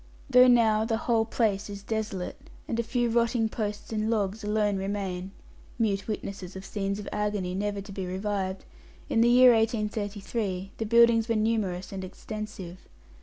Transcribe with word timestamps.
Though 0.31 0.47
now 0.47 0.83
the 0.83 0.97
whole 1.05 1.25
place 1.25 1.69
is 1.69 1.83
desolate, 1.83 2.49
and 2.67 2.79
a 2.79 2.81
few 2.81 3.07
rotting 3.07 3.49
posts 3.49 3.93
and 3.93 4.09
logs 4.09 4.43
alone 4.43 4.77
remain 4.77 5.29
mute 5.77 6.07
witnesses 6.07 6.55
of 6.55 6.65
scenes 6.65 6.97
of 6.97 7.07
agony 7.11 7.53
never 7.53 7.81
to 7.81 7.91
be 7.91 8.07
revived 8.07 8.65
in 9.09 9.21
the 9.21 9.29
year 9.29 9.53
1833 9.53 10.71
the 10.79 10.85
buildings 10.87 11.29
were 11.29 11.35
numerous 11.35 11.91
and 11.91 12.03
extensive. 12.03 12.79